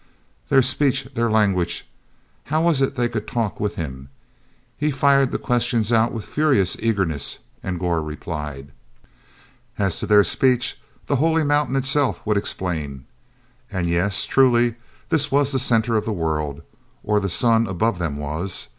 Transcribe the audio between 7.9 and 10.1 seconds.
replied. As to